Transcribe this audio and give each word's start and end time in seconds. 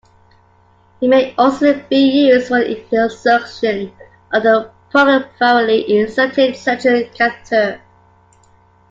It 0.99 1.09
may 1.09 1.35
also 1.37 1.79
be 1.87 1.97
used 2.25 2.47
for 2.47 2.57
the 2.57 2.83
insertion 2.91 3.93
of 4.33 4.43
a 4.43 4.71
peripherally 4.91 5.87
inserted 5.87 6.55
central 6.55 7.03
catheter. 7.13 7.79